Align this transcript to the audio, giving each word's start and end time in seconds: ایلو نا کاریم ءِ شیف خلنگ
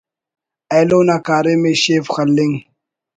ایلو 0.73 0.99
نا 1.07 1.17
کاریم 1.27 1.63
ءِ 1.71 1.73
شیف 1.81 2.05
خلنگ 2.13 2.53